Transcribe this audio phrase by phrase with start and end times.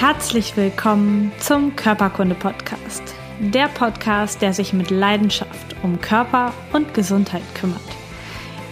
[0.00, 3.02] Herzlich willkommen zum Körperkunde Podcast.
[3.40, 7.80] Der Podcast, der sich mit Leidenschaft um Körper und Gesundheit kümmert.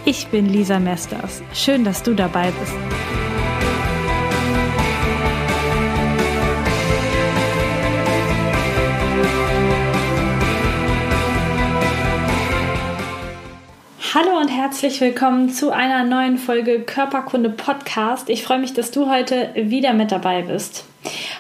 [0.05, 1.43] Ich bin Lisa Mesters.
[1.53, 2.77] Schön, dass du dabei bist.
[14.15, 18.31] Hallo und herzlich willkommen zu einer neuen Folge Körperkunde Podcast.
[18.31, 20.85] Ich freue mich, dass du heute wieder mit dabei bist.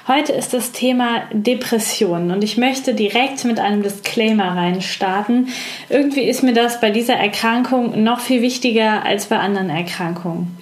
[0.08, 5.48] Heute ist das Thema Depressionen und ich möchte direkt mit einem Disclaimer reinstarten.
[5.88, 10.56] Irgendwie ist mir das bei dieser Erkrankung noch viel wichtiger als bei anderen Erkrankungen.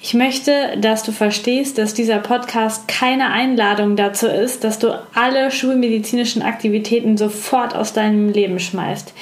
[0.00, 5.50] Ich möchte, dass du verstehst, dass dieser Podcast keine Einladung dazu ist, dass du alle
[5.50, 9.12] schulmedizinischen Aktivitäten sofort aus deinem Leben schmeißt.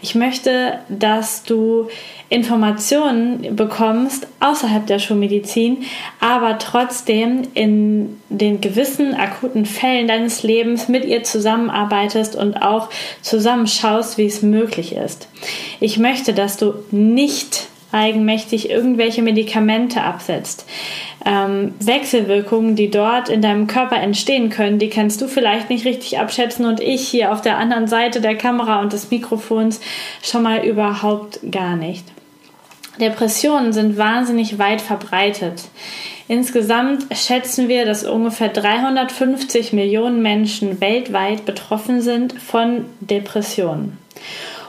[0.00, 1.88] Ich möchte, dass du
[2.30, 5.78] Informationen bekommst außerhalb der Schulmedizin,
[6.20, 12.88] aber trotzdem in den gewissen akuten Fällen deines Lebens mit ihr zusammenarbeitest und auch
[13.22, 15.28] zusammenschaust, wie es möglich ist.
[15.80, 20.66] Ich möchte, dass du nicht eigenmächtig irgendwelche Medikamente absetzt.
[21.24, 26.18] Ähm, Wechselwirkungen, die dort in deinem Körper entstehen können, die kannst du vielleicht nicht richtig
[26.18, 29.80] abschätzen und ich hier auf der anderen Seite der Kamera und des Mikrofons
[30.22, 32.04] schon mal überhaupt gar nicht.
[33.00, 35.64] Depressionen sind wahnsinnig weit verbreitet.
[36.28, 43.96] Insgesamt schätzen wir, dass ungefähr 350 Millionen Menschen weltweit betroffen sind von Depressionen.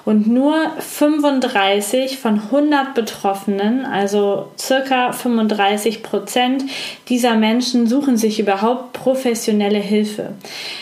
[0.10, 6.64] Und nur 35 von 100 Betroffenen, also circa 35 Prozent
[7.10, 10.34] dieser Menschen, suchen sich überhaupt professionelle Hilfe.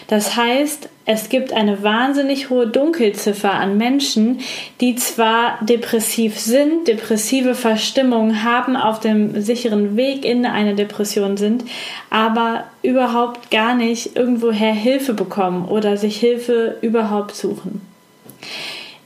[0.08, 4.40] Das heißt, es gibt eine wahnsinnig hohe Dunkelziffer an Menschen,
[4.80, 11.66] die zwar depressiv sind, depressive Verstimmungen haben, auf dem sicheren Weg in eine Depression sind,
[12.10, 17.82] aber überhaupt gar nicht irgendwoher Hilfe bekommen oder sich Hilfe überhaupt suchen.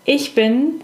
[0.06, 0.82] Ich bin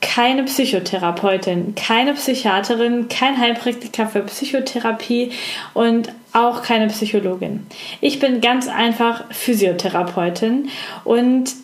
[0.00, 5.32] keine Psychotherapeutin, keine Psychiaterin, kein Heilpraktiker für Psychotherapie
[5.72, 7.66] und auch keine Psychologin.
[8.00, 10.68] Ich bin ganz einfach Physiotherapeutin
[11.04, 11.54] und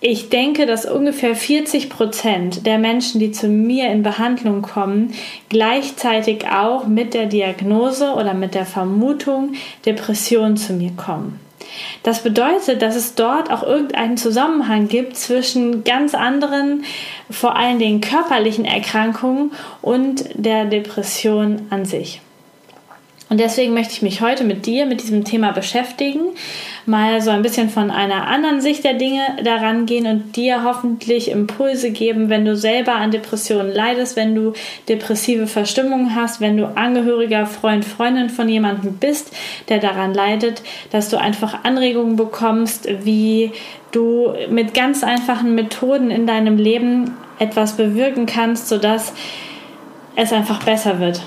[0.00, 5.14] ich denke, dass ungefähr 40 Prozent der Menschen, die zu mir in Behandlung kommen,
[5.48, 9.54] gleichzeitig auch mit der Diagnose oder mit der Vermutung
[9.86, 11.40] Depression zu mir kommen.
[12.02, 16.84] Das bedeutet, dass es dort auch irgendeinen Zusammenhang gibt zwischen ganz anderen,
[17.30, 22.20] vor allen Dingen körperlichen Erkrankungen und der Depression an sich.
[23.28, 26.20] Und deswegen möchte ich mich heute mit dir mit diesem Thema beschäftigen,
[26.86, 31.32] mal so ein bisschen von einer anderen Sicht der Dinge daran gehen und dir hoffentlich
[31.32, 34.52] Impulse geben, wenn du selber an Depressionen leidest, wenn du
[34.88, 39.32] depressive Verstimmungen hast, wenn du Angehöriger, Freund, Freundin von jemandem bist,
[39.68, 43.50] der daran leidet, dass du einfach Anregungen bekommst, wie
[43.90, 49.12] du mit ganz einfachen Methoden in deinem Leben etwas bewirken kannst, sodass
[50.14, 51.20] es einfach besser wird.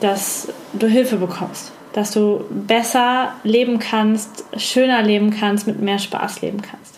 [0.00, 0.48] Dass
[0.78, 6.62] du Hilfe bekommst, dass du besser leben kannst, schöner leben kannst, mit mehr Spaß leben
[6.62, 6.96] kannst.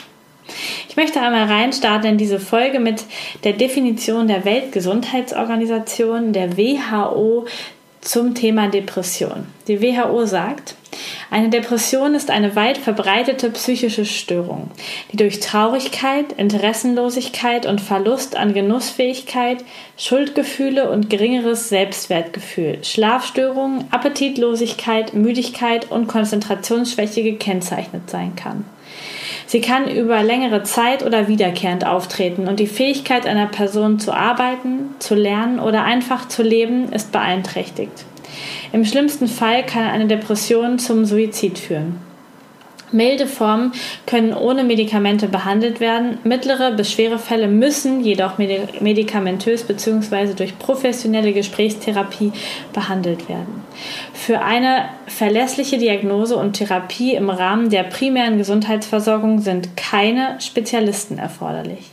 [0.89, 3.05] Ich möchte einmal reinstarten in diese Folge mit
[3.45, 7.47] der Definition der Weltgesundheitsorganisation, der WHO,
[8.01, 9.47] zum Thema Depression.
[9.67, 10.75] Die WHO sagt,
[11.31, 14.71] eine Depression ist eine weit verbreitete psychische Störung,
[15.13, 19.65] die durch Traurigkeit, Interessenlosigkeit und Verlust an Genussfähigkeit,
[19.97, 28.65] Schuldgefühle und geringeres Selbstwertgefühl, Schlafstörungen, Appetitlosigkeit, Müdigkeit und Konzentrationsschwäche gekennzeichnet sein kann.
[29.49, 34.91] Sie kann über längere Zeit oder wiederkehrend auftreten und die Fähigkeit einer Person zu arbeiten,
[34.99, 38.05] zu lernen oder einfach zu leben ist beeinträchtigt.
[38.75, 41.97] Im schlimmsten Fall kann eine Depression zum Suizid führen.
[42.93, 43.73] Milde Formen
[44.07, 46.19] können ohne Medikamente behandelt werden.
[46.25, 50.35] Mittlere bis schwere Fälle müssen jedoch medikamentös bzw.
[50.35, 52.33] durch professionelle Gesprächstherapie
[52.73, 53.63] behandelt werden.
[54.13, 61.91] Für eine verlässliche Diagnose und Therapie im Rahmen der primären Gesundheitsversorgung sind keine Spezialisten erforderlich.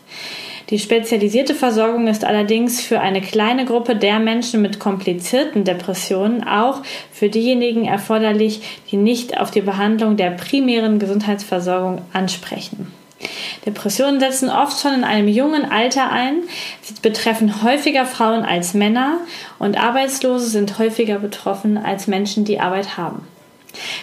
[0.70, 6.82] Die spezialisierte Versorgung ist allerdings für eine kleine Gruppe der Menschen mit komplizierten Depressionen auch
[7.12, 12.92] für diejenigen erforderlich, die nicht auf die Behandlung der primären Gesundheitsversorgung ansprechen.
[13.66, 16.44] Depressionen setzen oft schon in einem jungen Alter ein.
[16.82, 19.20] Sie betreffen häufiger Frauen als Männer
[19.60, 23.28] und Arbeitslose sind häufiger betroffen als Menschen, die Arbeit haben.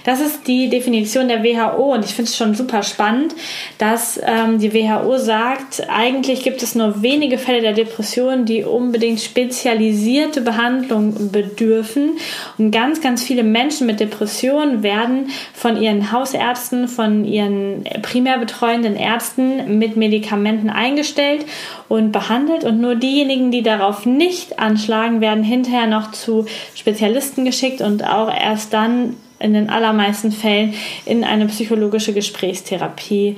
[0.05, 3.35] Das ist die Definition der WHO und ich finde es schon super spannend,
[3.79, 9.21] dass ähm, die WHO sagt, eigentlich gibt es nur wenige Fälle der Depression, die unbedingt
[9.21, 12.19] spezialisierte Behandlung bedürfen.
[12.59, 18.97] Und ganz, ganz viele Menschen mit Depressionen werden von ihren Hausärzten, von ihren primär betreuenden
[18.97, 21.45] Ärzten mit Medikamenten eingestellt
[21.89, 22.65] und behandelt.
[22.65, 28.33] Und nur diejenigen, die darauf nicht anschlagen, werden hinterher noch zu Spezialisten geschickt und auch
[28.33, 30.75] erst dann in den allermeisten Fällen
[31.05, 33.37] in eine psychologische Gesprächstherapie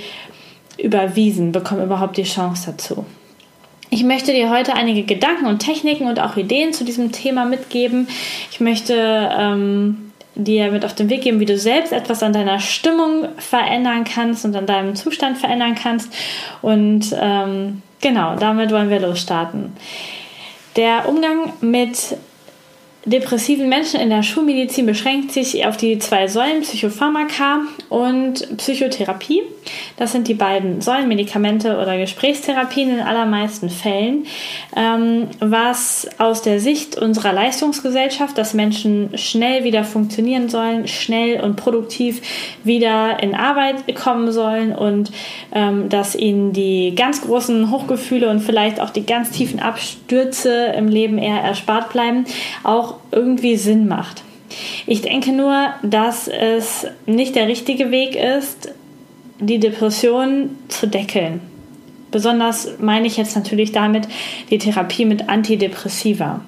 [0.79, 3.05] überwiesen, bekommen überhaupt die Chance dazu.
[3.91, 8.09] Ich möchte dir heute einige Gedanken und Techniken und auch Ideen zu diesem Thema mitgeben.
[8.51, 8.95] Ich möchte
[9.39, 14.05] ähm, dir mit auf den Weg geben, wie du selbst etwas an deiner Stimmung verändern
[14.05, 16.13] kannst und an deinem Zustand verändern kannst.
[16.61, 19.73] Und ähm, genau, damit wollen wir losstarten.
[20.77, 22.17] Der Umgang mit
[23.07, 29.43] depressiven Menschen in der Schulmedizin beschränkt sich auf die zwei Säulen Psychopharmaka und Psychotherapie.
[29.97, 34.27] Das sind die beiden Säulen, Medikamente oder Gesprächstherapien in allermeisten Fällen.
[34.77, 41.57] Ähm, was aus der Sicht unserer Leistungsgesellschaft, dass Menschen schnell wieder funktionieren sollen, schnell und
[41.57, 42.23] produktiv
[42.65, 45.13] wieder in Arbeit kommen sollen und
[45.53, 50.89] ähm, dass ihnen die ganz großen Hochgefühle und vielleicht auch die ganz tiefen Abstürze im
[50.89, 52.25] Leben eher erspart bleiben,
[52.63, 54.23] auch irgendwie Sinn macht.
[54.87, 58.73] Ich denke nur, dass es nicht der richtige Weg ist,
[59.41, 61.41] die Depression zu deckeln.
[62.11, 64.07] Besonders meine ich jetzt natürlich damit
[64.51, 66.43] die Therapie mit Antidepressiva.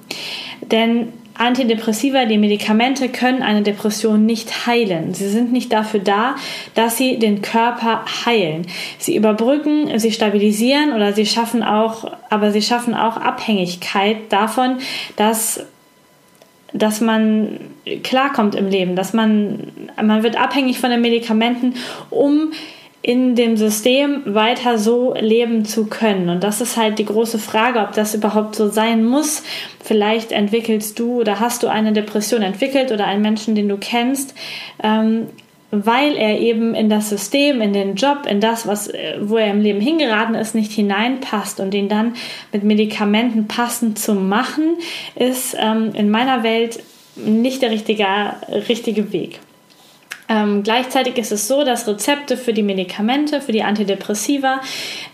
[0.71, 1.09] Denn
[1.39, 5.13] Antidepressiva, die Medikamente können eine Depression nicht heilen.
[5.13, 6.37] Sie sind nicht dafür da,
[6.75, 8.67] dass sie den Körper heilen.
[8.99, 14.79] Sie überbrücken, sie stabilisieren oder sie schaffen auch, aber sie schaffen auch Abhängigkeit davon,
[15.17, 15.67] dass
[16.79, 17.61] dass man
[18.03, 21.75] klarkommt im Leben, dass man, man wird abhängig von den Medikamenten,
[22.11, 22.53] um
[23.07, 26.29] in dem System weiter so leben zu können.
[26.29, 29.45] Und das ist halt die große Frage, ob das überhaupt so sein muss.
[29.81, 34.35] Vielleicht entwickelst du oder hast du eine Depression entwickelt oder einen Menschen, den du kennst.
[34.83, 35.29] Ähm,
[35.71, 39.51] weil er eben in das System, in den Job, in das, was, äh, wo er
[39.51, 42.15] im Leben hingeraten ist, nicht hineinpasst und ihn dann
[42.53, 44.77] mit Medikamenten passend zu machen,
[45.15, 46.81] ist ähm, in meiner Welt
[47.17, 48.07] nicht der richtige,
[48.69, 49.41] richtige Weg.
[50.29, 54.61] Ähm, gleichzeitig ist es so, dass Rezepte für die Medikamente, für die Antidepressiva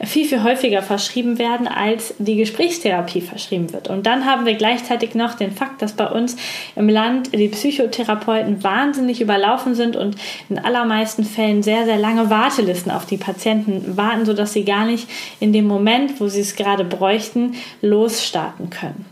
[0.02, 3.88] viel, viel häufiger verschrieben werden, als die Gesprächstherapie verschrieben wird.
[3.88, 6.36] Und dann haben wir gleichzeitig noch den Fakt, dass bei uns
[6.76, 10.16] im Land die Psychotherapeuten wahnsinnig überlaufen sind und
[10.48, 15.08] in allermeisten Fällen sehr, sehr lange Wartelisten auf die Patienten warten, sodass sie gar nicht
[15.40, 19.11] in dem Moment, wo sie es gerade bräuchten, losstarten können.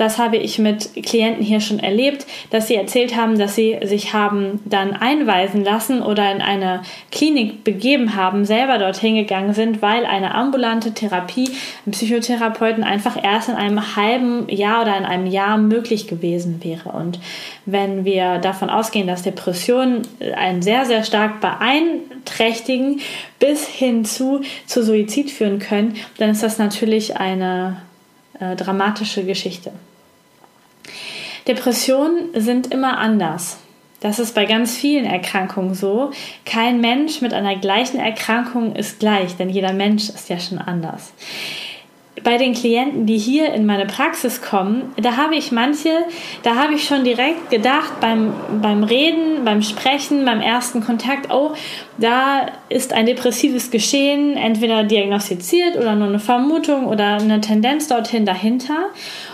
[0.00, 4.14] Das habe ich mit Klienten hier schon erlebt, dass sie erzählt haben, dass sie sich
[4.14, 6.80] haben dann einweisen lassen oder in eine
[7.12, 11.50] Klinik begeben haben, selber dorthin gegangen sind, weil eine ambulante Therapie
[11.84, 16.88] im Psychotherapeuten einfach erst in einem halben Jahr oder in einem Jahr möglich gewesen wäre.
[16.92, 17.20] Und
[17.66, 20.02] wenn wir davon ausgehen, dass Depressionen
[20.34, 23.00] einen sehr, sehr stark beeinträchtigen
[23.38, 27.82] bis hin zu, zu Suizid führen können, dann ist das natürlich eine
[28.40, 29.72] äh, dramatische Geschichte.
[31.46, 33.58] Depressionen sind immer anders.
[34.00, 36.10] Das ist bei ganz vielen Erkrankungen so.
[36.46, 41.12] Kein Mensch mit einer gleichen Erkrankung ist gleich, denn jeder Mensch ist ja schon anders.
[42.22, 45.90] Bei den Klienten, die hier in meine Praxis kommen, da habe ich manche,
[46.42, 51.52] da habe ich schon direkt gedacht beim, beim Reden, beim Sprechen, beim ersten Kontakt, oh,
[51.98, 58.26] da ist ein depressives Geschehen entweder diagnostiziert oder nur eine Vermutung oder eine Tendenz dorthin
[58.26, 58.90] dahinter.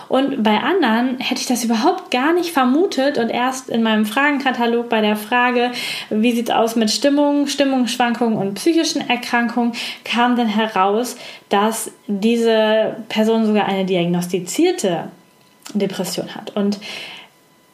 [0.09, 4.89] Und bei anderen hätte ich das überhaupt gar nicht vermutet und erst in meinem Fragenkatalog
[4.89, 5.73] bei der Frage,
[6.11, 9.73] wie sieht es aus mit Stimmung, Stimmungsschwankungen und psychischen Erkrankungen,
[10.05, 11.17] kam dann heraus,
[11.49, 15.09] dass diese Person sogar eine diagnostizierte
[15.75, 16.55] Depression hat.
[16.55, 16.79] Und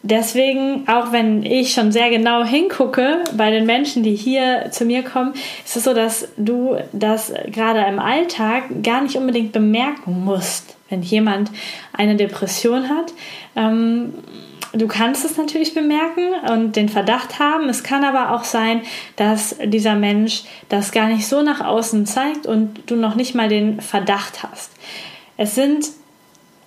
[0.05, 5.03] Deswegen, auch wenn ich schon sehr genau hingucke bei den Menschen, die hier zu mir
[5.03, 5.33] kommen,
[5.65, 11.03] ist es so, dass du das gerade im Alltag gar nicht unbedingt bemerken musst wenn
[11.03, 11.51] jemand
[11.93, 13.13] eine Depression hat.
[13.57, 14.15] Ähm,
[14.73, 17.69] du kannst es natürlich bemerken und den Verdacht haben.
[17.69, 18.83] Es kann aber auch sein,
[19.17, 23.49] dass dieser Mensch das gar nicht so nach außen zeigt und du noch nicht mal
[23.49, 24.71] den Verdacht hast.
[25.37, 25.87] Es sind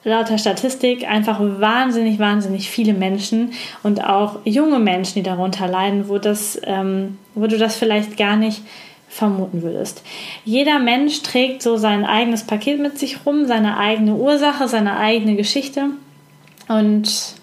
[0.06, 3.52] laut der Statistik einfach wahnsinnig, wahnsinnig viele Menschen
[3.84, 8.38] und auch junge Menschen, die darunter leiden, wo, das, ähm, wo du das vielleicht gar
[8.38, 8.62] nicht
[9.10, 10.04] vermuten würdest.
[10.46, 15.36] Jeder Mensch trägt so sein eigenes Paket mit sich rum, seine eigene Ursache, seine eigene
[15.36, 15.88] Geschichte.
[16.68, 17.36] Und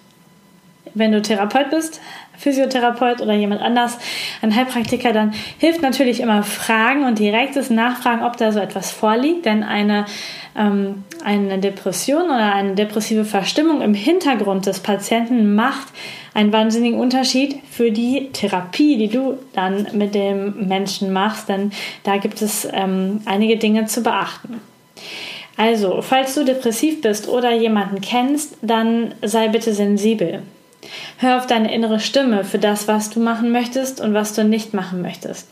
[0.95, 2.01] wenn du Therapeut bist,
[2.43, 3.99] Physiotherapeut oder jemand anders,
[4.43, 9.47] ein Heilpraktiker, dann hilft natürlich immer Fragen und direktes Nachfragen, ob da so etwas vorliegt.
[9.47, 10.07] Denn eine,
[10.57, 15.89] ähm, eine Depression oder eine depressive Verstimmung im Hintergrund des Patienten macht
[16.35, 21.49] einen wahnsinnigen Unterschied für die Therapie, die du dann mit dem Menschen machst.
[21.49, 21.71] Denn
[22.03, 24.61] da gibt es ähm, einige Dinge zu beachten.
[25.57, 30.43] Also, falls du depressiv bist oder jemanden kennst, dann sei bitte sensibel.
[31.19, 34.75] Hör auf deine innere Stimme für das, was du machen möchtest und was du nicht
[34.75, 35.49] machen möchtest.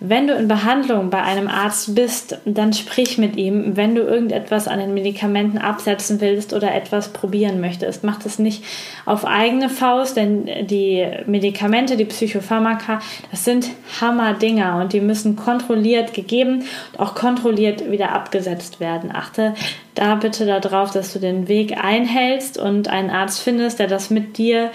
[0.00, 3.76] Wenn du in Behandlung bei einem Arzt bist, dann sprich mit ihm.
[3.76, 8.62] Wenn du irgendetwas an den Medikamenten absetzen willst oder etwas probieren möchtest, mach das nicht
[9.06, 13.00] auf eigene Faust, denn die Medikamente, die Psychopharmaka,
[13.32, 19.10] das sind Hammerdinger und die müssen kontrolliert gegeben und auch kontrolliert wieder abgesetzt werden.
[19.12, 19.54] Achte
[19.96, 24.38] da bitte darauf, dass du den Weg einhältst und einen Arzt findest, der das mit
[24.38, 24.70] dir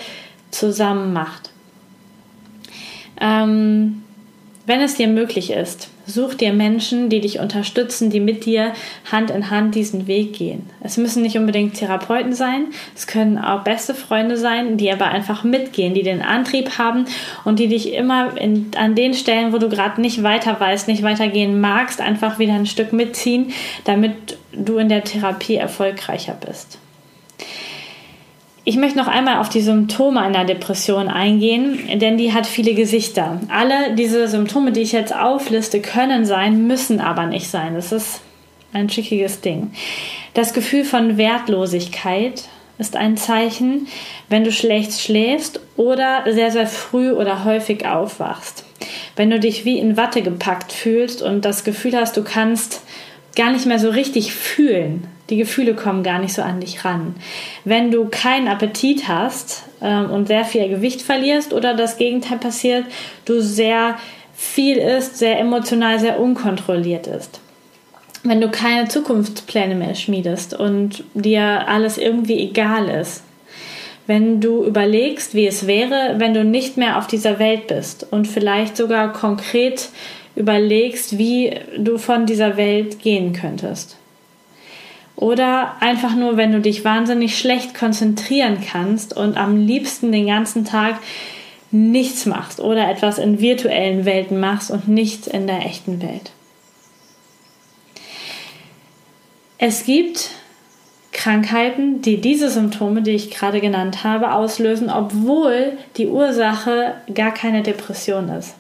[0.51, 1.51] zusammen macht.
[3.21, 4.03] Ähm,
[4.65, 8.73] wenn es dir möglich ist, such dir Menschen, die dich unterstützen, die mit dir
[9.11, 10.69] Hand in Hand diesen Weg gehen.
[10.81, 15.43] Es müssen nicht unbedingt Therapeuten sein, es können auch beste Freunde sein, die aber einfach
[15.43, 17.05] mitgehen, die den Antrieb haben
[17.43, 21.03] und die dich immer in, an den Stellen, wo du gerade nicht weiter weißt, nicht
[21.03, 23.51] weitergehen magst, einfach wieder ein Stück mitziehen,
[23.83, 26.79] damit du in der Therapie erfolgreicher bist.
[28.65, 33.41] Ich möchte noch einmal auf die Symptome einer Depression eingehen, denn die hat viele Gesichter.
[33.49, 37.75] Alle diese Symptome, die ich jetzt aufliste, können sein, müssen aber nicht sein.
[37.75, 38.21] Das ist
[38.71, 39.73] ein schickiges Ding.
[40.33, 43.87] Das Gefühl von Wertlosigkeit ist ein Zeichen,
[44.29, 48.63] wenn du schlecht schläfst oder sehr, sehr früh oder häufig aufwachst.
[49.17, 52.81] Wenn du dich wie in Watte gepackt fühlst und das Gefühl hast, du kannst
[53.35, 57.15] gar nicht mehr so richtig fühlen, die Gefühle kommen gar nicht so an dich ran.
[57.63, 62.85] Wenn du keinen Appetit hast ähm, und sehr viel Gewicht verlierst oder das Gegenteil passiert,
[63.25, 63.97] du sehr
[64.35, 67.39] viel isst, sehr emotional, sehr unkontrolliert ist.
[68.23, 73.23] Wenn du keine Zukunftspläne mehr schmiedest und dir alles irgendwie egal ist.
[74.05, 78.27] Wenn du überlegst, wie es wäre, wenn du nicht mehr auf dieser Welt bist und
[78.27, 79.89] vielleicht sogar konkret
[80.35, 83.97] überlegst, wie du von dieser Welt gehen könntest.
[85.15, 90.65] Oder einfach nur, wenn du dich wahnsinnig schlecht konzentrieren kannst und am liebsten den ganzen
[90.65, 90.99] Tag
[91.71, 96.31] nichts machst oder etwas in virtuellen Welten machst und nichts in der echten Welt.
[99.57, 100.31] Es gibt
[101.13, 107.61] Krankheiten, die diese Symptome, die ich gerade genannt habe, auslösen, obwohl die Ursache gar keine
[107.61, 108.55] Depression ist.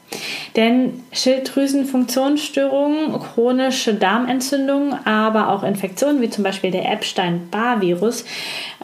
[0.55, 8.25] Denn Schilddrüsenfunktionsstörungen, chronische Darmentzündungen, aber auch Infektionen wie zum Beispiel der Epstein-Barr-Virus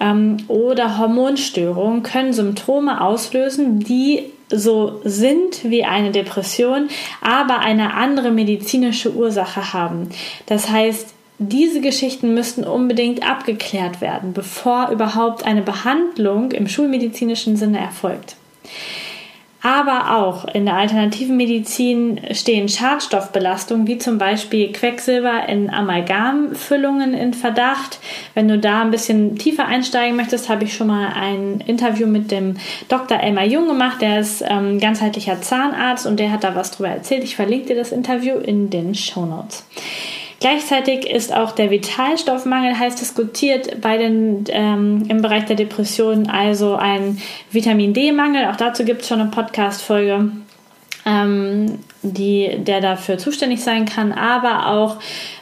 [0.01, 6.87] ähm, oder Hormonstörungen können Symptome auslösen, die so sind wie eine Depression,
[7.21, 10.09] aber eine andere medizinische Ursache haben.
[10.47, 17.79] Das heißt, diese Geschichten müssten unbedingt abgeklärt werden, bevor überhaupt eine Behandlung im schulmedizinischen Sinne
[17.79, 18.35] erfolgt.
[19.61, 27.33] Aber auch in der alternativen Medizin stehen Schadstoffbelastungen wie zum Beispiel Quecksilber in Amalgamfüllungen in
[27.33, 27.99] Verdacht.
[28.33, 32.31] Wenn du da ein bisschen tiefer einsteigen möchtest, habe ich schon mal ein Interview mit
[32.31, 32.55] dem
[32.87, 33.19] Dr.
[33.19, 34.01] Elmar Jung gemacht.
[34.01, 37.25] Der ist ähm, ganzheitlicher Zahnarzt und der hat da was drüber erzählt.
[37.25, 39.65] Ich verlinke dir das Interview in den Show Notes.
[40.39, 46.75] Gleichzeitig ist auch der Vitalstoffmangel heiß diskutiert bei den, ähm, im Bereich der Depression, also
[46.75, 48.45] ein Vitamin D-Mangel.
[48.45, 50.31] Auch dazu gibt es schon eine Podcast-Folge.
[51.05, 54.97] Ähm, die, der dafür zuständig sein kann, aber auch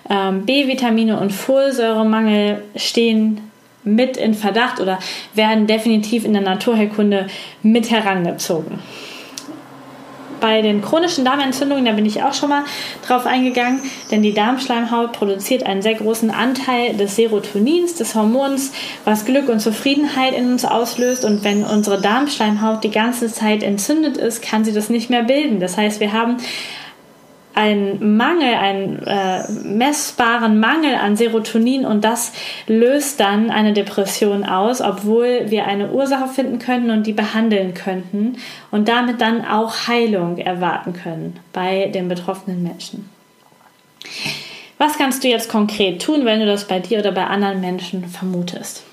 [0.10, 3.52] ähm, B-Vitamine und Folsäuremangel stehen
[3.84, 5.00] mit in Verdacht oder
[5.34, 7.28] werden definitiv in der Naturheilkunde
[7.62, 8.80] mit herangezogen
[10.40, 12.64] bei den chronischen Darmentzündungen, da bin ich auch schon mal
[13.06, 18.72] drauf eingegangen, denn die Darmschleimhaut produziert einen sehr großen Anteil des Serotonins, des Hormons,
[19.06, 21.26] was Glück und Zufriedenheit in uns auslöst.
[21.26, 25.60] Und wenn unsere Darmschleimhaut die ganze Zeit entzündet ist, kann sie das nicht mehr bilden.
[25.60, 26.38] Das heißt, wir haben
[27.58, 32.32] einen Mangel, einen äh, messbaren Mangel an Serotonin und das
[32.68, 38.38] löst dann eine Depression aus, obwohl wir eine Ursache finden könnten und die behandeln könnten
[38.70, 43.10] und damit dann auch Heilung erwarten können bei den betroffenen Menschen.
[44.78, 48.06] Was kannst du jetzt konkret tun, wenn du das bei dir oder bei anderen Menschen
[48.06, 48.84] vermutest?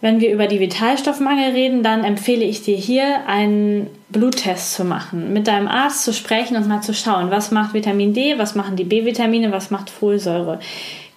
[0.00, 5.32] Wenn wir über die Vitalstoffmangel reden, dann empfehle ich dir hier einen Bluttest zu machen,
[5.32, 8.76] mit deinem Arzt zu sprechen und mal zu schauen, was macht Vitamin D, was machen
[8.76, 10.60] die B-Vitamine, was macht Folsäure.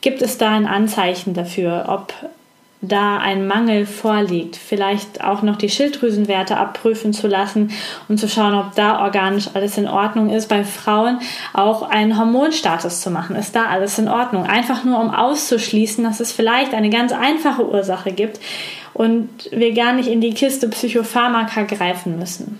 [0.02, 2.14] Gibt es da ein Anzeichen dafür, ob
[2.82, 7.72] da ein Mangel vorliegt, vielleicht auch noch die Schilddrüsenwerte abprüfen zu lassen
[8.08, 10.50] und zu schauen, ob da organisch alles in Ordnung ist.
[10.50, 11.20] Bei Frauen
[11.54, 13.36] auch einen Hormonstatus zu machen.
[13.36, 14.46] Ist da alles in Ordnung?
[14.46, 18.40] Einfach nur, um auszuschließen, dass es vielleicht eine ganz einfache Ursache gibt
[18.94, 22.60] und wir gar nicht in die Kiste Psychopharmaka greifen müssen.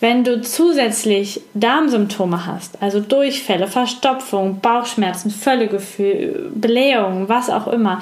[0.00, 8.00] Wenn du zusätzlich Darmsymptome hast, also Durchfälle, Verstopfung, Bauchschmerzen, Völlegefühl, Blähungen, was auch immer,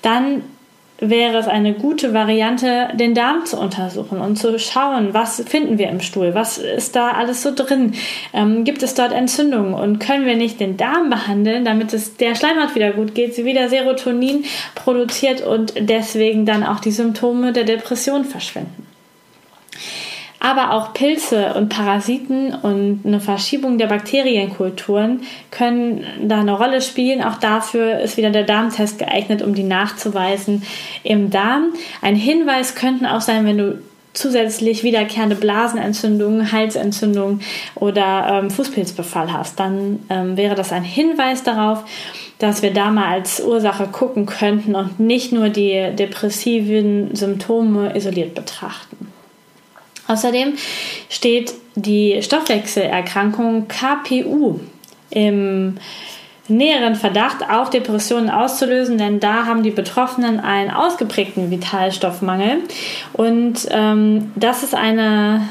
[0.00, 0.44] dann
[1.02, 5.88] wäre es eine gute Variante, den Darm zu untersuchen und zu schauen, was finden wir
[5.88, 7.94] im Stuhl, was ist da alles so drin,
[8.32, 12.36] ähm, gibt es dort Entzündungen und können wir nicht den Darm behandeln, damit es der
[12.36, 14.44] Schleimhaut wieder gut geht, sie wieder Serotonin
[14.76, 18.86] produziert und deswegen dann auch die Symptome der Depression verschwinden
[20.42, 25.20] aber auch Pilze und Parasiten und eine Verschiebung der Bakterienkulturen
[25.52, 27.22] können da eine Rolle spielen.
[27.22, 30.64] Auch dafür ist wieder der Darmtest geeignet, um die nachzuweisen
[31.04, 31.74] im Darm.
[32.00, 33.78] Ein Hinweis könnten auch sein, wenn du
[34.14, 37.40] zusätzlich wiederkehrende Blasenentzündungen, Halsentzündungen
[37.76, 41.84] oder ähm, Fußpilzbefall hast, dann ähm, wäre das ein Hinweis darauf,
[42.40, 48.34] dass wir da mal als Ursache gucken könnten und nicht nur die depressiven Symptome isoliert
[48.34, 49.11] betrachten.
[50.08, 50.54] Außerdem
[51.08, 54.60] steht die Stoffwechselerkrankung KPU
[55.10, 55.78] im
[56.48, 62.58] näheren Verdacht, auch Depressionen auszulösen, denn da haben die Betroffenen einen ausgeprägten Vitalstoffmangel.
[63.12, 65.48] Und ähm, das ist eine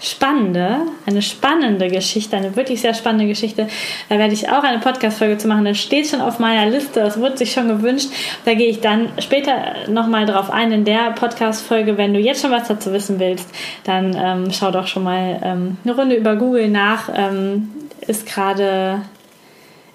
[0.00, 3.68] spannende, eine spannende Geschichte, eine wirklich sehr spannende Geschichte.
[4.08, 5.64] Da werde ich auch eine Podcast-Folge zu machen.
[5.64, 8.08] Das steht schon auf meiner Liste, das wurde sich schon gewünscht.
[8.44, 11.98] Da gehe ich dann später nochmal drauf ein in der Podcast-Folge.
[11.98, 13.48] Wenn du jetzt schon was dazu wissen willst,
[13.84, 17.10] dann ähm, schau doch schon mal ähm, eine Runde über Google nach.
[17.14, 17.68] Ähm,
[18.06, 19.02] ist gerade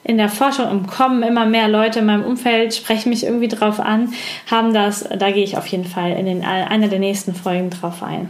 [0.03, 3.79] in der Forschung im Kommen immer mehr Leute in meinem Umfeld sprechen mich irgendwie drauf
[3.79, 4.13] an,
[4.49, 8.03] haben das, da gehe ich auf jeden Fall in den, einer der nächsten Folgen drauf
[8.03, 8.29] ein.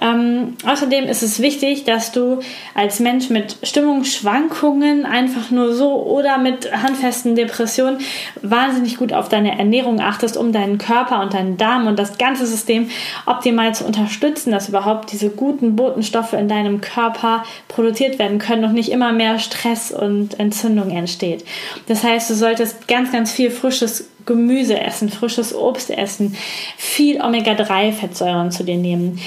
[0.00, 2.40] Ähm, außerdem ist es wichtig, dass du
[2.74, 7.98] als Mensch mit Stimmungsschwankungen einfach nur so oder mit handfesten Depressionen
[8.42, 12.46] wahnsinnig gut auf deine Ernährung achtest, um deinen Körper und deinen Darm und das ganze
[12.46, 12.90] System
[13.24, 18.74] optimal zu unterstützen, dass überhaupt diese guten Botenstoffe in deinem Körper produziert werden können und
[18.74, 21.44] nicht immer mehr Stress und Entzündung entsteht.
[21.86, 26.36] Das heißt, du solltest ganz, ganz viel frisches Gemüse essen, frisches Obst essen,
[26.76, 29.20] viel Omega-3-Fettsäuren zu dir nehmen,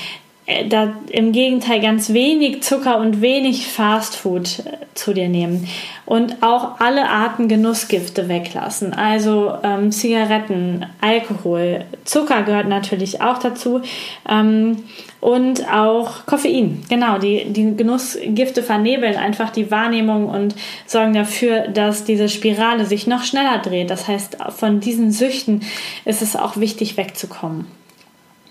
[0.68, 5.68] da im Gegenteil ganz wenig Zucker und wenig Fastfood äh, zu dir nehmen
[6.06, 8.94] und auch alle Arten Genussgifte weglassen.
[8.94, 13.82] Also ähm, Zigaretten, Alkohol, Zucker gehört natürlich auch dazu
[14.28, 14.84] ähm,
[15.22, 16.84] und auch Koffein.
[16.90, 20.56] Genau, die, die Genussgifte vernebeln einfach die Wahrnehmung und
[20.88, 23.92] sorgen dafür, dass diese Spirale sich noch schneller dreht.
[23.92, 25.62] Das heißt, von diesen Süchten
[26.06, 27.79] ist es auch wichtig wegzukommen.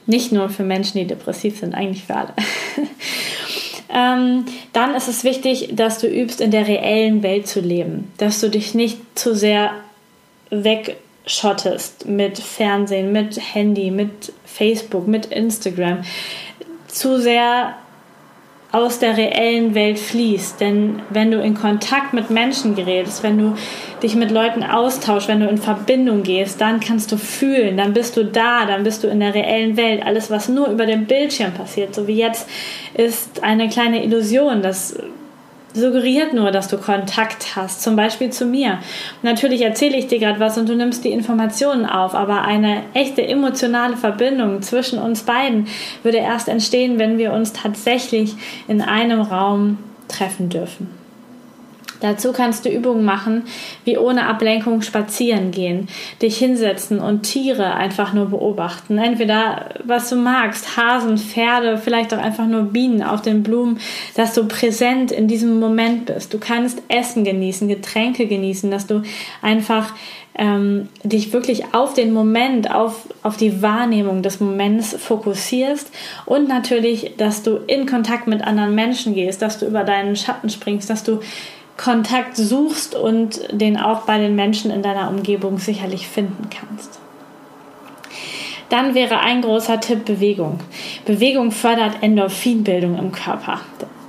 [0.08, 2.32] Nicht nur für Menschen, die depressiv sind, eigentlich für alle.
[3.94, 8.10] ähm, dann ist es wichtig, dass du übst, in der reellen Welt zu leben.
[8.16, 9.72] Dass du dich nicht zu sehr
[10.48, 16.04] wegschottest mit Fernsehen, mit Handy, mit Facebook, mit Instagram.
[16.86, 17.76] Zu sehr
[18.70, 20.60] aus der reellen Welt fließt.
[20.60, 23.54] Denn wenn du in Kontakt mit Menschen gerätst, wenn du
[24.02, 28.16] dich mit Leuten austauschst, wenn du in Verbindung gehst, dann kannst du fühlen, dann bist
[28.16, 30.04] du da, dann bist du in der reellen Welt.
[30.04, 32.48] Alles, was nur über dem Bildschirm passiert, so wie jetzt,
[32.94, 34.60] ist eine kleine Illusion.
[34.62, 34.96] Das
[35.78, 38.78] suggeriert nur, dass du Kontakt hast, zum Beispiel zu mir.
[39.22, 43.26] Natürlich erzähle ich dir gerade was und du nimmst die Informationen auf, aber eine echte
[43.26, 45.66] emotionale Verbindung zwischen uns beiden
[46.02, 48.34] würde erst entstehen, wenn wir uns tatsächlich
[48.66, 50.97] in einem Raum treffen dürfen.
[52.00, 53.42] Dazu kannst du Übungen machen,
[53.84, 55.88] wie ohne Ablenkung spazieren gehen,
[56.22, 58.98] dich hinsetzen und Tiere einfach nur beobachten.
[58.98, 63.78] Entweder was du magst, Hasen, Pferde, vielleicht auch einfach nur Bienen auf den Blumen,
[64.14, 66.32] dass du präsent in diesem Moment bist.
[66.32, 69.02] Du kannst Essen genießen, Getränke genießen, dass du
[69.42, 69.92] einfach
[70.38, 75.90] ähm, dich wirklich auf den Moment, auf, auf die Wahrnehmung des Moments fokussierst
[76.24, 80.48] und natürlich, dass du in Kontakt mit anderen Menschen gehst, dass du über deinen Schatten
[80.48, 81.20] springst, dass du
[81.78, 86.98] Kontakt suchst und den auch bei den Menschen in deiner Umgebung sicherlich finden kannst.
[88.68, 90.60] Dann wäre ein großer Tipp Bewegung.
[91.06, 93.60] Bewegung fördert Endorphinbildung im Körper.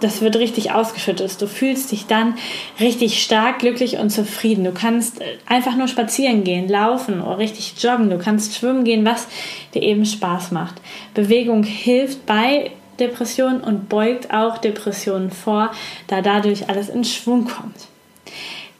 [0.01, 1.41] Das wird richtig ausgeschüttet.
[1.41, 2.35] Du fühlst dich dann
[2.79, 4.63] richtig stark, glücklich und zufrieden.
[4.63, 8.09] Du kannst einfach nur spazieren gehen, laufen oder richtig joggen.
[8.09, 9.27] Du kannst schwimmen gehen, was
[9.73, 10.75] dir eben Spaß macht.
[11.13, 15.71] Bewegung hilft bei Depressionen und beugt auch Depressionen vor,
[16.07, 17.87] da dadurch alles in Schwung kommt.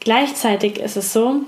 [0.00, 1.42] Gleichzeitig ist es so,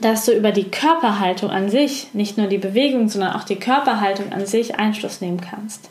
[0.00, 4.32] dass du über die Körperhaltung an sich, nicht nur die Bewegung, sondern auch die Körperhaltung
[4.32, 5.90] an sich Einfluss nehmen kannst.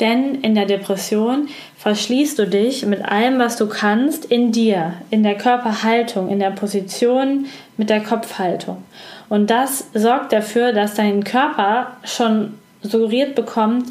[0.00, 5.22] Denn in der Depression verschließt du dich mit allem, was du kannst, in dir, in
[5.22, 8.82] der Körperhaltung, in der Position, mit der Kopfhaltung.
[9.28, 13.86] Und das sorgt dafür, dass dein Körper schon suggeriert bekommt,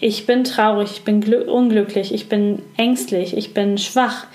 [0.00, 4.26] ich bin traurig, ich bin unglücklich, ich bin ängstlich, ich bin schwach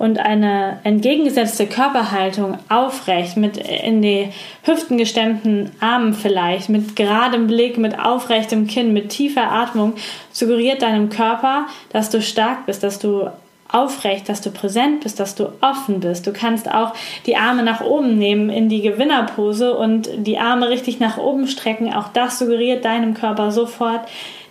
[0.00, 4.28] und eine entgegengesetzte Körperhaltung aufrecht, mit in die
[4.62, 9.92] Hüften gestemmten Armen vielleicht, mit geradem Blick, mit aufrechtem Kinn, mit tiefer Atmung,
[10.32, 13.28] suggeriert deinem Körper, dass du stark bist, dass du
[13.72, 16.26] aufrecht, dass du präsent bist, dass du offen bist.
[16.26, 16.94] Du kannst auch
[17.26, 21.92] die Arme nach oben nehmen in die Gewinnerpose und die Arme richtig nach oben strecken.
[21.92, 24.00] Auch das suggeriert deinem Körper sofort,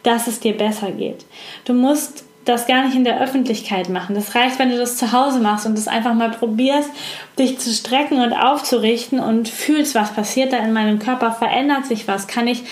[0.04, 1.26] dass es dir besser geht.
[1.66, 4.16] Du musst das gar nicht in der Öffentlichkeit machen.
[4.16, 6.90] Das reicht, wenn du das zu Hause machst und das einfach mal probierst,
[7.38, 12.08] dich zu strecken und aufzurichten und fühlst, was passiert da in meinem Körper, verändert sich
[12.08, 12.64] was, kann ich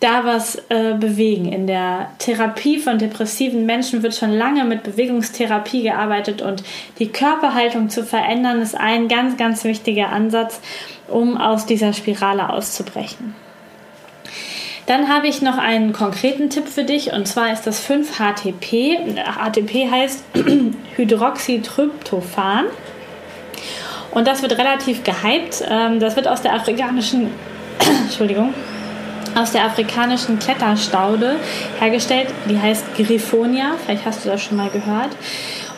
[0.00, 1.52] da was äh, bewegen.
[1.52, 6.62] In der Therapie von depressiven Menschen wird schon lange mit Bewegungstherapie gearbeitet und
[6.98, 10.60] die Körperhaltung zu verändern ist ein ganz, ganz wichtiger Ansatz,
[11.08, 13.34] um aus dieser Spirale auszubrechen.
[14.88, 18.96] Dann habe ich noch einen konkreten Tipp für dich und zwar ist das 5-HTP.
[19.16, 20.24] HTP heißt
[20.96, 22.64] Hydroxytryptophan.
[24.12, 25.62] Und das wird relativ gehypt.
[25.68, 27.28] Ähm, das wird aus der afrikanischen,
[28.04, 28.54] Entschuldigung,
[29.34, 31.36] aus der afrikanischen Kletterstaude
[31.78, 32.28] hergestellt.
[32.48, 33.72] Die heißt Griffonia.
[33.84, 35.10] Vielleicht hast du das schon mal gehört.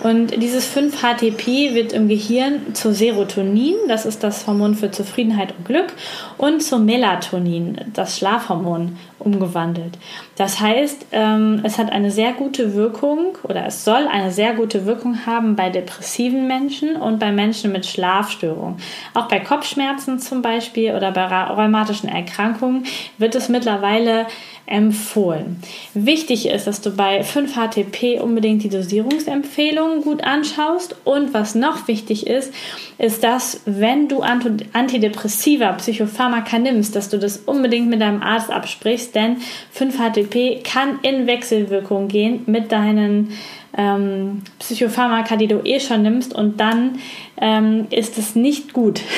[0.02, 5.66] Und dieses 5-HTP wird im Gehirn zu Serotonin, das ist das Hormon für Zufriedenheit und
[5.66, 5.92] Glück,
[6.38, 9.98] und zu Melatonin, das Schlafhormon, umgewandelt.
[10.36, 14.86] Das heißt, ähm, es hat eine sehr gute Wirkung oder es soll eine sehr gute
[14.86, 18.78] Wirkung haben bei depressiven Menschen und bei Menschen mit Schlafstörungen.
[19.12, 22.84] Auch bei Kopfschmerzen zum Beispiel oder bei rheumatischen Erkrankungen
[23.18, 24.26] wird es mittlerweile
[24.70, 25.56] empfohlen.
[25.94, 32.26] Wichtig ist, dass du bei 5-HTP unbedingt die Dosierungsempfehlungen gut anschaust und was noch wichtig
[32.26, 32.54] ist,
[32.96, 39.14] ist, dass wenn du Antidepressiva, Psychopharmaka nimmst, dass du das unbedingt mit deinem Arzt absprichst,
[39.14, 39.38] denn
[39.76, 43.33] 5-HTP kann in Wechselwirkung gehen mit deinen
[43.76, 47.00] ähm, Psychopharmaka, die du eh schon nimmst und dann
[47.40, 49.00] ähm, ist es nicht gut.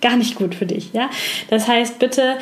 [0.00, 1.10] Gar nicht gut für dich, ja.
[1.50, 2.36] Das heißt, bitte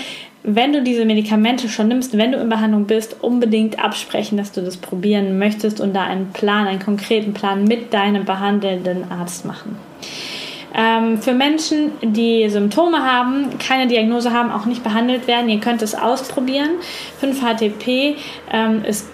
[0.49, 4.63] wenn du diese Medikamente schon nimmst, wenn du in Behandlung bist, unbedingt absprechen, dass du
[4.63, 9.77] das probieren möchtest und da einen Plan, einen konkreten Plan mit deinem behandelnden Arzt machen.
[10.73, 15.83] Ähm, für Menschen, die Symptome haben, keine Diagnose haben, auch nicht behandelt werden, ihr könnt
[15.83, 16.71] es ausprobieren.
[17.21, 18.17] 5-HTP
[18.53, 19.09] ähm, ist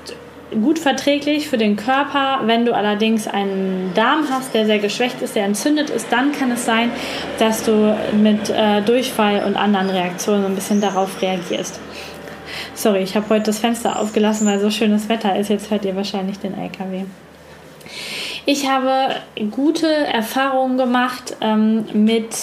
[0.61, 2.41] gut verträglich für den Körper.
[2.45, 6.51] Wenn du allerdings einen Darm hast, der sehr geschwächt ist, der entzündet ist, dann kann
[6.51, 6.91] es sein,
[7.39, 11.81] dass du mit äh, Durchfall und anderen Reaktionen ein bisschen darauf reagierst.
[12.75, 15.49] Sorry, ich habe heute das Fenster aufgelassen, weil so schönes Wetter ist.
[15.49, 17.05] Jetzt hört ihr wahrscheinlich den LKW.
[18.45, 19.17] Ich habe
[19.51, 22.35] gute Erfahrungen gemacht ähm, mit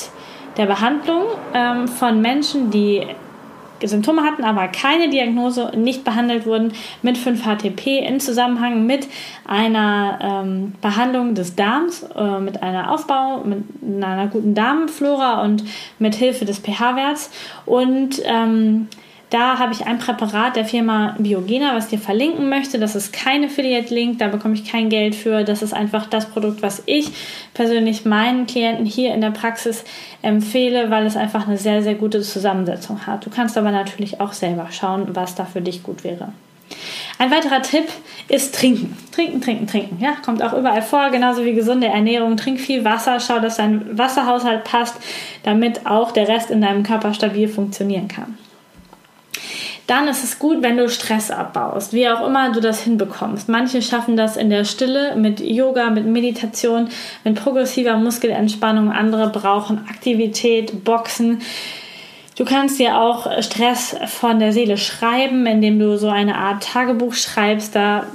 [0.57, 3.05] der Behandlung ähm, von Menschen, die
[3.83, 9.07] Symptome hatten, aber keine Diagnose, nicht behandelt wurden mit 5-HTP in Zusammenhang mit
[9.45, 13.63] einer ähm, Behandlung des Darms, äh, mit einer Aufbau, mit
[14.03, 15.63] einer guten Darmflora und
[15.99, 17.31] mit Hilfe des pH-Werts.
[17.65, 18.87] Und ähm,
[19.29, 22.79] da habe ich ein Präparat der Firma Biogena, was ich dir verlinken möchte.
[22.79, 25.43] Das ist kein Affiliate-Link, da bekomme ich kein Geld für.
[25.43, 27.11] Das ist einfach das Produkt, was ich
[27.53, 29.83] persönlich meinen Klienten hier in der Praxis
[30.23, 33.25] empfehle, weil es einfach eine sehr, sehr gute Zusammensetzung hat.
[33.25, 36.33] Du kannst aber natürlich auch selber schauen, was da für dich gut wäre.
[37.19, 37.85] Ein weiterer Tipp
[38.29, 38.97] ist trinken.
[39.11, 39.99] Trinken, trinken, trinken.
[40.01, 42.37] Ja, kommt auch überall vor, genauso wie gesunde Ernährung.
[42.37, 44.95] Trink viel Wasser, schau, dass dein Wasserhaushalt passt,
[45.43, 48.37] damit auch der Rest in deinem Körper stabil funktionieren kann
[49.87, 53.49] dann ist es gut, wenn du Stress abbaust, wie auch immer du das hinbekommst.
[53.49, 56.89] Manche schaffen das in der Stille mit Yoga, mit Meditation,
[57.23, 58.91] mit progressiver Muskelentspannung.
[58.91, 61.41] Andere brauchen Aktivität, Boxen.
[62.35, 67.13] Du kannst dir auch Stress von der Seele schreiben, indem du so eine Art Tagebuch
[67.13, 67.75] schreibst.
[67.75, 68.05] Da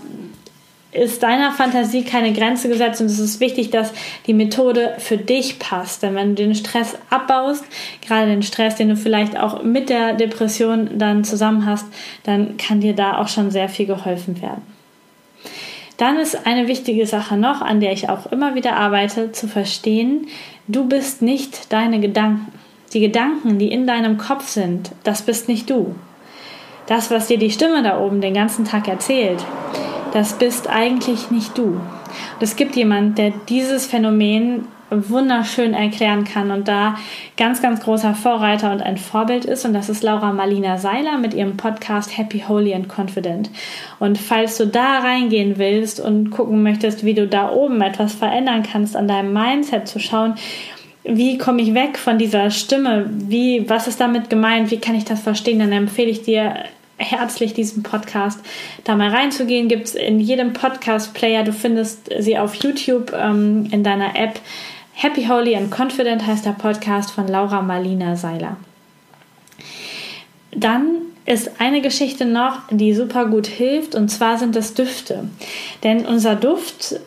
[0.94, 3.92] ist deiner Fantasie keine Grenze gesetzt und es ist wichtig, dass
[4.26, 6.02] die Methode für dich passt.
[6.02, 7.64] Denn wenn du den Stress abbaust,
[8.07, 11.87] gerade den Stress, den du vielleicht auch mit der Depression dann zusammen hast,
[12.22, 14.62] dann kann dir da auch schon sehr viel geholfen werden.
[15.96, 20.26] Dann ist eine wichtige Sache noch, an der ich auch immer wieder arbeite, zu verstehen,
[20.66, 22.52] du bist nicht deine Gedanken.
[22.92, 25.94] Die Gedanken, die in deinem Kopf sind, das bist nicht du.
[26.87, 29.44] Das, was dir die Stimme da oben den ganzen Tag erzählt,
[30.14, 31.64] das bist eigentlich nicht du.
[31.64, 31.81] Und
[32.40, 36.96] es gibt jemand, der dieses Phänomen wunderschön erklären kann und da
[37.37, 39.64] ganz, ganz großer Vorreiter und ein Vorbild ist.
[39.64, 43.50] Und das ist Laura Marlina Seiler mit ihrem Podcast Happy, Holy and Confident.
[43.98, 48.62] Und falls du da reingehen willst und gucken möchtest, wie du da oben etwas verändern
[48.62, 50.35] kannst an deinem Mindset, zu schauen,
[51.03, 53.11] wie komme ich weg von dieser Stimme?
[53.11, 54.70] Wie, was ist damit gemeint?
[54.70, 55.59] Wie kann ich das verstehen?
[55.59, 56.55] Dann empfehle ich dir
[56.96, 58.40] herzlich diesen Podcast
[58.85, 59.68] da mal reinzugehen.
[59.68, 61.44] Gibt es in jedem Podcast-Player.
[61.44, 64.40] Du findest sie auf YouTube ähm, in deiner App.
[64.92, 68.57] Happy, Holy and Confident heißt der Podcast von Laura Marlina Seiler.
[70.52, 75.28] Dann ist eine Geschichte noch, die super gut hilft, und zwar sind das Düfte.
[75.83, 77.00] Denn unser Duft,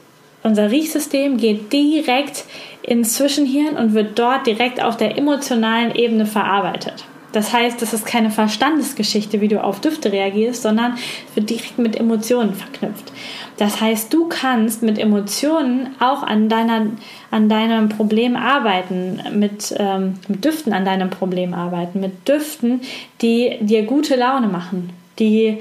[0.44, 2.46] unser Riechsystem geht direkt
[2.82, 7.06] ins Zwischenhirn und wird dort direkt auf der emotionalen Ebene verarbeitet.
[7.38, 10.98] Das heißt, das ist keine Verstandesgeschichte, wie du auf Düfte reagierst, sondern
[11.36, 13.12] wird direkt mit Emotionen verknüpft.
[13.58, 16.88] Das heißt, du kannst mit Emotionen auch an, deiner,
[17.30, 22.82] an deinem Problem arbeiten, mit, ähm, mit Düften an deinem Problem arbeiten, mit Düften,
[23.22, 25.60] die dir gute Laune machen, die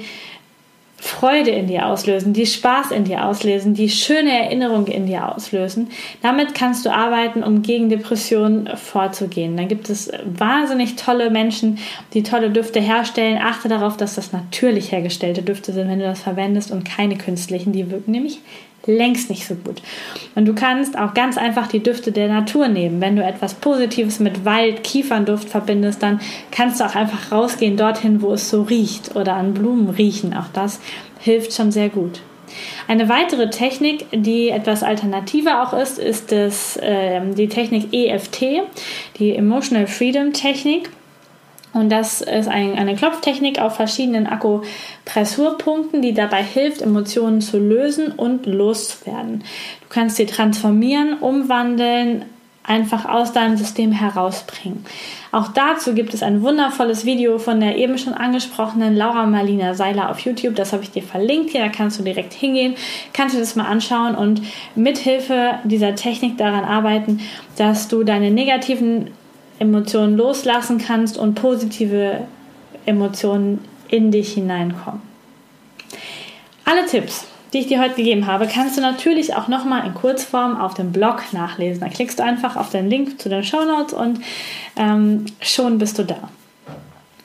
[0.99, 5.89] Freude in dir auslösen, die Spaß in dir auslösen, die schöne Erinnerung in dir auslösen.
[6.23, 9.55] Damit kannst du arbeiten, um gegen Depressionen vorzugehen.
[9.55, 11.77] Dann gibt es wahnsinnig tolle Menschen,
[12.13, 13.39] die tolle Düfte herstellen.
[13.39, 17.73] Achte darauf, dass das natürlich hergestellte Düfte sind, wenn du das verwendest und keine künstlichen.
[17.73, 18.39] Die wirken nämlich
[18.87, 19.81] längst nicht so gut.
[20.35, 23.01] Und du kannst auch ganz einfach die Düfte der Natur nehmen.
[23.01, 26.19] Wenn du etwas Positives mit Wald, Kiefernduft verbindest, dann
[26.51, 30.33] kannst du auch einfach rausgehen dorthin, wo es so riecht oder an Blumen riechen.
[30.33, 30.79] Auch das
[31.19, 32.21] hilft schon sehr gut.
[32.87, 38.63] Eine weitere Technik, die etwas alternativer auch ist, ist das, äh, die Technik EFT,
[39.19, 40.89] die Emotional Freedom Technik.
[41.77, 48.11] Und das ist ein, eine Klopftechnik auf verschiedenen Akupressurpunkten, die dabei hilft, Emotionen zu lösen
[48.11, 49.43] und loszuwerden.
[49.81, 52.25] Du kannst sie transformieren, umwandeln,
[52.63, 54.85] einfach aus deinem System herausbringen.
[55.31, 60.09] Auch dazu gibt es ein wundervolles Video von der eben schon angesprochenen Laura Marlina Seiler
[60.09, 60.55] auf YouTube.
[60.55, 61.61] Das habe ich dir verlinkt hier.
[61.61, 62.73] Da kannst du direkt hingehen,
[63.13, 64.41] kannst du das mal anschauen und
[64.73, 67.21] mithilfe dieser Technik daran arbeiten,
[67.55, 69.11] dass du deine negativen
[69.59, 72.21] Emotionen loslassen kannst und positive
[72.85, 75.01] Emotionen in dich hineinkommen.
[76.65, 80.59] Alle Tipps, die ich dir heute gegeben habe, kannst du natürlich auch nochmal in Kurzform
[80.59, 81.81] auf dem Blog nachlesen.
[81.81, 84.19] Da klickst du einfach auf den Link zu den Show Notes und
[84.75, 86.29] ähm, schon bist du da.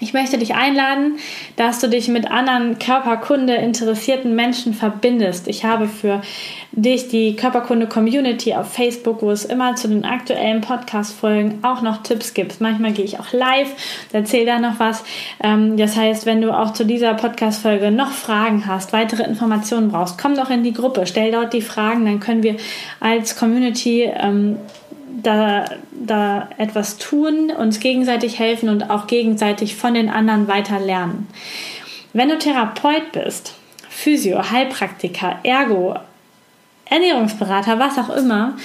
[0.02, 1.18] Ich möchte dich einladen,
[1.54, 5.46] dass du dich mit anderen Körperkunde interessierten Menschen verbindest.
[5.46, 6.22] Ich habe für
[6.72, 12.02] dich die Körperkunde Community auf Facebook, wo es immer zu den aktuellen Podcast-Folgen auch noch
[12.02, 12.60] Tipps gibt.
[12.60, 13.70] Manchmal gehe ich auch live,
[14.12, 15.04] erzähle da noch was.
[15.40, 20.20] Ähm, das heißt, wenn du auch zu dieser Podcast-Folge noch Fragen hast, weitere Informationen brauchst,
[20.20, 22.56] komm doch in die Gruppe, stell dort die Fragen, dann können wir
[22.98, 24.56] als Community ähm,
[25.22, 31.28] da, da etwas tun, uns gegenseitig helfen und auch gegenseitig von den anderen weiter lernen.
[32.12, 33.54] Wenn du Therapeut bist,
[33.88, 35.96] Physio, Heilpraktiker, Ergo,
[36.86, 38.56] Ernährungsberater, was auch immer,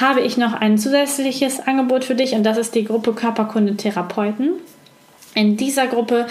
[0.00, 4.54] habe ich noch ein zusätzliches Angebot für dich und das ist die Gruppe Körperkunde Therapeuten.
[5.36, 6.26] In dieser Gruppe,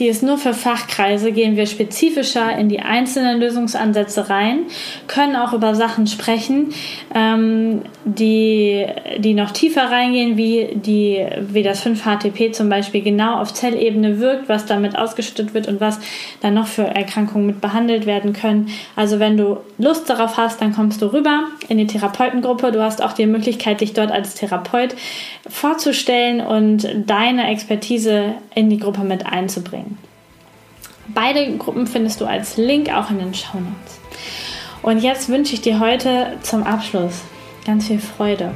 [0.00, 4.62] die ist nur für Fachkreise, gehen wir spezifischer in die einzelnen Lösungsansätze rein,
[5.06, 6.74] können auch über Sachen sprechen,
[7.14, 8.84] ähm, die,
[9.18, 14.48] die noch tiefer reingehen, wie, die, wie das 5-HTP zum Beispiel genau auf Zellebene wirkt,
[14.48, 16.00] was damit ausgeschüttet wird und was
[16.40, 18.70] dann noch für Erkrankungen mit behandelt werden können.
[18.96, 22.72] Also wenn du Lust darauf hast, dann kommst du rüber in die Therapeutengruppe.
[22.72, 24.96] Du hast auch die Möglichkeit, dich dort als Therapeut
[25.48, 29.98] vorzustellen und deine Expertise in die Gruppe mit einzubringen.
[31.06, 34.00] Beide Gruppen findest du als Link auch in den Show Notes.
[34.82, 37.20] Und jetzt wünsche ich dir heute zum Abschluss
[37.64, 38.50] ganz viel Freude,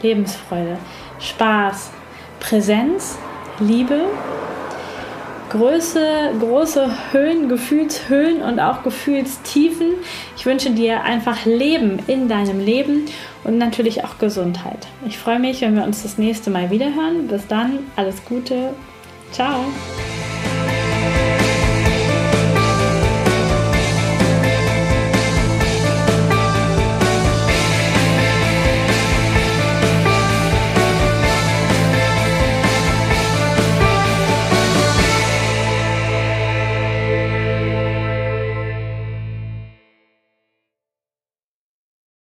[0.00, 0.78] Lebensfreude,
[1.20, 1.90] Spaß,
[2.40, 3.18] Präsenz,
[3.60, 4.06] Liebe,
[5.50, 9.88] Größe, große Höhen, Gefühlshöhen und auch Gefühlstiefen.
[10.38, 13.04] Ich wünsche dir einfach Leben in deinem Leben
[13.44, 14.86] und natürlich auch Gesundheit.
[15.06, 17.28] Ich freue mich, wenn wir uns das nächste Mal wieder hören.
[17.28, 18.72] Bis dann, alles Gute,
[19.34, 20.13] Ciao.